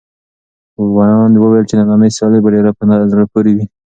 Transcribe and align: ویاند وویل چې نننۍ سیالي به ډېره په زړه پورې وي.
ویاند 0.93 1.35
وویل 1.37 1.65
چې 1.69 1.75
نننۍ 1.79 2.09
سیالي 2.17 2.39
به 2.43 2.49
ډېره 2.55 2.71
په 2.77 2.81
زړه 3.11 3.25
پورې 3.31 3.51
وي. 3.55 3.65